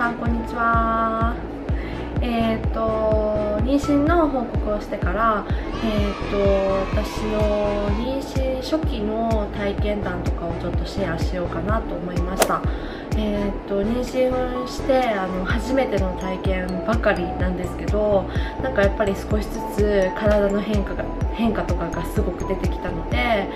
[0.00, 1.36] さんこんにちは。
[2.22, 5.44] えっ、ー、と妊娠の報告をしてから
[5.84, 6.38] えっ、ー、と
[7.02, 12.62] 私の妊娠初期の体験談とかをちょっとシェアしようかなと思いました。
[13.16, 18.24] えーと、妊娠してあの初めての体験ばかりなんですけど
[18.62, 21.04] なんかやっぱり少しずつ体の変化が
[21.34, 23.48] 変化とかがすごく出てきたので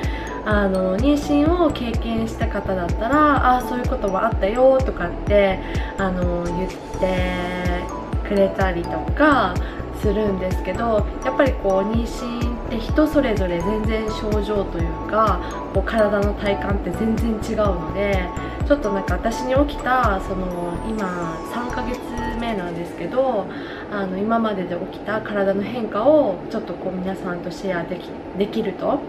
[0.46, 5.58] あの妊娠を経験した方だったらあそういうこともあったよとかって
[5.96, 6.70] あの言っ
[7.00, 7.94] て
[8.28, 9.54] くれたりとか
[10.00, 15.40] するんですけどやっぱりこう妊娠って人それぞれ全然症状というか
[15.72, 18.28] こう体の体感って全然違うので
[18.66, 21.98] ちょっとなんか私に起きたその今3ヶ月
[22.38, 23.46] 目なんですけど
[23.90, 29.00] あの今までで起きた体の変化をちょっとこう皆さんとシェアできできると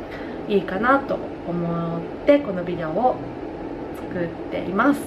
[0.47, 3.15] いいかなと思ってこのビデオを
[3.97, 5.01] 作っています。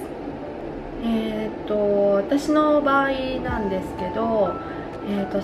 [1.03, 3.11] えっ、と私の場合
[3.43, 4.53] なんですけど、
[5.07, 5.37] えーと、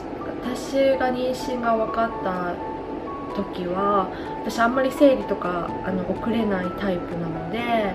[0.43, 2.75] 私が妊娠が分かった
[3.35, 4.09] 時は
[4.43, 7.93] 私あんまり生理とかあの遅れないタイプなので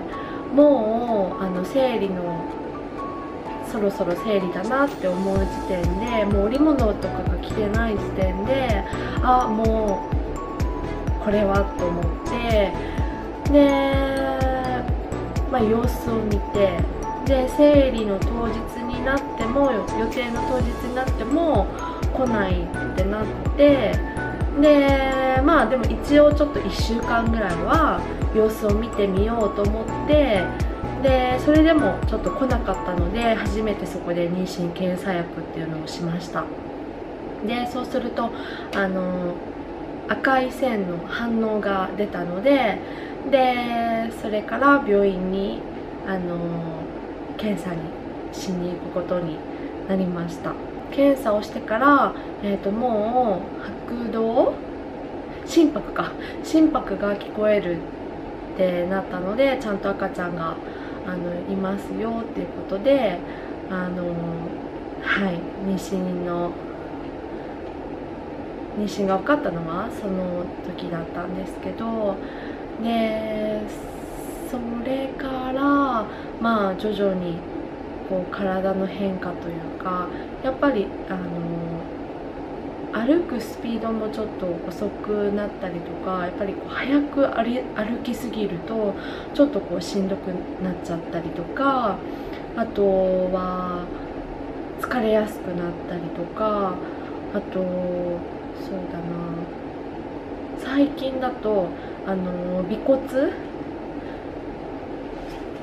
[0.53, 2.45] もうあの生理の
[3.71, 8.83] そろそろ生理だなって思う時点でもう織物とかが着てない時点で
[9.23, 10.20] あもう
[11.23, 12.71] これはと思って
[13.51, 14.01] で、
[15.51, 16.79] まあ、様子を見て
[17.25, 21.67] で生理の当日になっても予定の当日になっても
[22.13, 23.91] 来ないってなって
[24.59, 28.01] でまあでも一応ちょっと1週間ぐらいは
[28.35, 30.43] 様子を見てみようと思って
[31.03, 36.43] でそれでもちょっと来なかったので初めてそこで妊娠検査薬っていうのをしました。
[37.45, 38.29] でそうすると
[38.75, 39.33] あの
[40.11, 42.79] 赤い線の反応が出たので
[43.29, 45.61] でそれから病院に
[46.05, 46.37] あの
[47.37, 47.81] 検査に
[48.33, 49.37] しに行くことに
[49.87, 50.53] なりました。
[50.91, 52.13] 検査をしてから、
[52.43, 54.53] えーと、もう拍動
[55.45, 56.11] 心拍か。
[56.43, 57.77] 心拍が聞こえる
[58.53, 60.55] ってなったのでちゃんと赤ちゃんが
[61.07, 63.17] あのいますよっていうことで
[63.69, 64.03] あの
[65.01, 66.51] はい妊娠の
[68.77, 72.15] 妊娠が分かったのはその時だったんですけど
[72.83, 73.61] で
[74.49, 76.05] それから
[76.41, 77.37] まあ徐々に
[78.09, 80.07] こう体の変化というか
[80.43, 81.51] やっぱりあの
[82.93, 88.93] 歩くスピードもちょっと遅くなったりとかやっぱりこう早く歩きすぎると
[89.33, 90.27] ちょっとこうしんどく
[90.61, 91.97] なっちゃったりとか
[92.57, 92.83] あと
[93.31, 93.85] は
[94.81, 96.75] 疲れやすくなったりとか
[97.33, 98.19] あと
[98.61, 99.03] そうだな。
[100.63, 101.67] 最近だと
[102.07, 102.99] あの尾骨。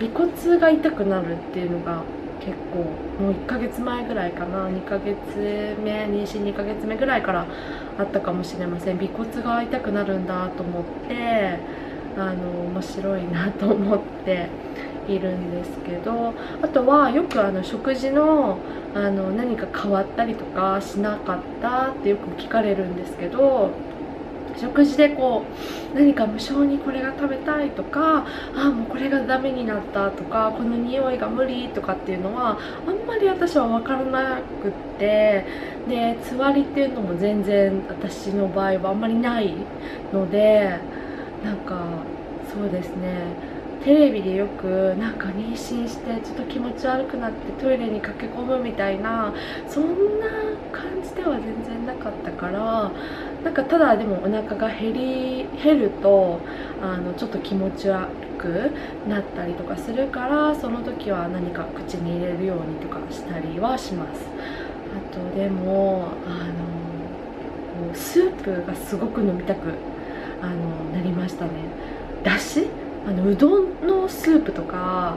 [0.00, 2.02] 尾骨が痛くなるっていうのが
[2.40, 2.78] 結構
[3.22, 4.68] もう1ヶ月前ぐらいかな。
[4.68, 5.16] 2ヶ月
[5.82, 7.46] 目妊娠2ヶ月目ぐらいから
[7.98, 8.96] あったかもしれません。
[9.02, 11.58] 尾骨が痛くなるんだと思って
[12.16, 14.48] あの面白いなと思って。
[15.08, 18.58] いるんですけどあとはよくあの食事の
[18.94, 23.70] あの何か変わったりとかしなかったってよく聞かれるんですけど
[24.58, 25.44] 食事でこ
[25.92, 28.26] う何か無性にこれが食べたいとか
[28.56, 35.44] あもうこれがダメになったとかこの匂いが無理とかっていうのはあんまり私は分からなくって
[35.88, 39.54] でつわりっていうのも全然私の場合はあんまりない
[40.12, 40.78] ので
[41.44, 41.80] なんか
[42.52, 43.57] そうですね。
[43.84, 49.32] テレビでよくなんか妊娠してちょっと気持ち悪くなってトイレに駆け込むみたいな
[49.68, 50.26] そんな
[50.72, 52.90] 感じでは全然なかったから
[53.44, 56.40] なんかただでもお腹が減り減ると
[56.82, 58.08] あのちょっと気持ち悪
[58.38, 58.70] く
[59.08, 64.20] なったりとかするからその時は何か口に入れるようにとかしたりはします。
[64.96, 66.46] あとでもあ
[67.88, 69.72] のスープがすごく飲みたく
[70.42, 70.54] あの
[70.92, 71.50] なりましたね。
[72.24, 72.66] だし？
[73.08, 75.16] あのうどんのスープとか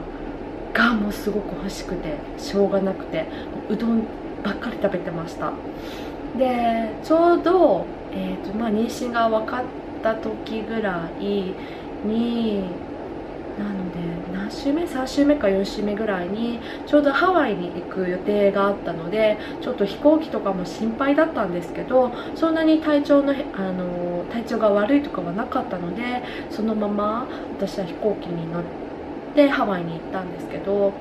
[0.72, 3.26] がもうすごく欲しくてしょうがなくて
[3.68, 4.02] うどん
[4.42, 5.52] ばっかり食べてました。
[6.38, 9.64] でちょうど、えーとまあ、妊娠が分かっ
[10.02, 11.54] た時ぐらい
[12.02, 12.64] に
[13.58, 13.98] なので
[14.32, 27.26] 何週目3週目か4週目ぐらいにちょうどハワイに行く予定があったのでちょっと飛行機とかも心配だったんですけどそんなに体調のあの体調が悪いとかはなかったのでそのまま
[27.58, 28.64] 私は飛行機に乗っ
[29.34, 30.92] てハワイに行ったんですけど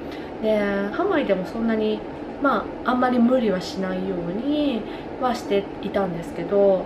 [0.42, 0.59] で
[0.92, 2.00] ハワイでもそんなに
[2.42, 4.81] まああんまり無理はしないように
[5.21, 6.86] はしていたんですけど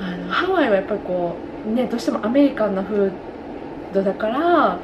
[0.00, 1.36] あのハワイはやっぱりこ
[1.66, 3.12] うねどうしてもアメリカンな風
[3.94, 4.78] ドだから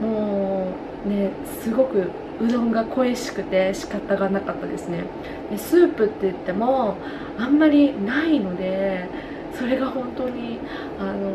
[0.00, 0.72] も
[1.06, 1.30] うね
[1.62, 5.04] すごくうどんが恋しくて仕方がなかったですね。
[5.50, 6.96] でスープって言っても
[7.38, 9.08] あんまりないので
[9.56, 10.58] それが本当に
[10.98, 11.30] あの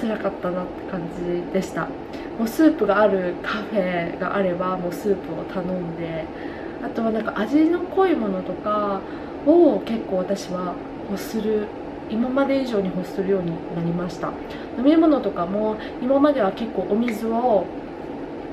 [0.00, 1.88] 辛かったなって感じでした。
[2.38, 6.24] もうスープがあるカフェがあればもうスープを頼んで
[6.82, 9.00] あとはなんか味の濃いものとか
[9.44, 10.74] を結構私は
[11.10, 11.66] 欲する
[12.10, 14.32] 今まで以上に欲するようになりました。
[14.76, 17.64] 飲み物とかも今までは結構お水を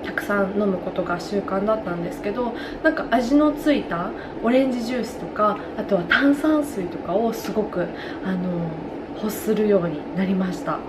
[0.04, 2.54] たくさん飲むことが習慣だったんですけど
[2.84, 4.12] なんか味のついた
[4.44, 7.88] オレンジジュースとかあとは炭酸水とかをすごく
[8.24, 8.70] あの
[9.16, 10.80] 欲するようになりました。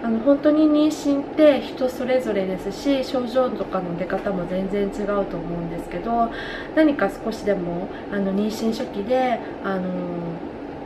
[0.00, 6.30] あの本当に妊娠って人それぞれですし症状とかの出方も全然違うと思うんですけど
[6.76, 9.82] 何か少しでもあの妊娠初期であの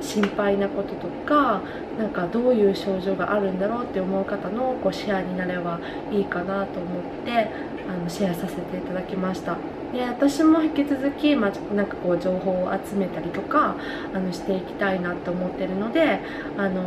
[0.02, 1.64] 心配なこととか
[1.96, 7.52] なんかどういう症状があるんだろうって思う方のこうシェアになればいいかなと思って
[7.88, 9.56] あのシェアさせていただきました
[9.92, 13.76] で私も引き続き、まあ、なんかこう情報を集めたりとか
[14.14, 16.20] あのしていきたいなと思ってるので
[16.56, 16.82] あの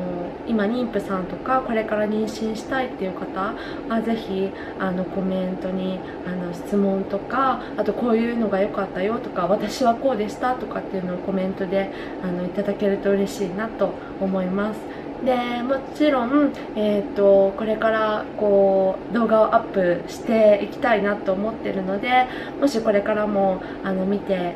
[0.48, 3.54] 今妊婦さんとかこれから妊娠したいっていう方
[3.88, 4.50] はぜひ
[4.80, 11.92] あのコメントにあの質問とかあとこういうのが良かったよとか私はこうでしたとかっていうのをコメントで
[12.24, 15.05] あのいただけると嬉しいなと思います。
[15.26, 22.28] でもちろん、えーと、これからこう動画をアップしていきたいなと思ってるので
[22.62, 24.54] もしこれからもあの見て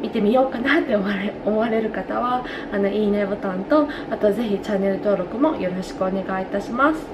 [0.00, 7.04] 見てみようかなって思われ 思われる方はあのいいねボタンとあとぜひチャンネル登録もよろしくお願いいたします。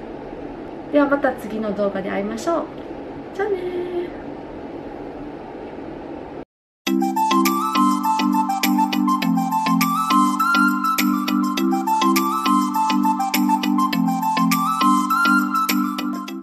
[0.92, 2.64] ではまた次の動画で会いましょう。
[3.34, 4.27] じゃあね